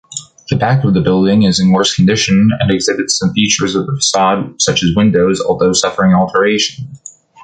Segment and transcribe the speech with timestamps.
[0.49, 3.95] The back of the building is in worse condition, and exhibits some features of the
[3.97, 6.95] facade, such as windows, although suffering alteration.